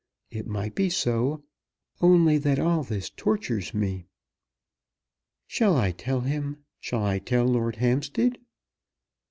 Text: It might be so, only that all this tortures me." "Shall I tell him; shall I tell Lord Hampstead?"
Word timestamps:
It 0.31 0.47
might 0.47 0.73
be 0.73 0.89
so, 0.89 1.43
only 2.01 2.39
that 2.39 2.57
all 2.57 2.81
this 2.81 3.07
tortures 3.11 3.71
me." 3.71 4.07
"Shall 5.45 5.77
I 5.77 5.91
tell 5.91 6.21
him; 6.21 6.63
shall 6.79 7.03
I 7.03 7.19
tell 7.19 7.45
Lord 7.45 7.75
Hampstead?" 7.75 8.39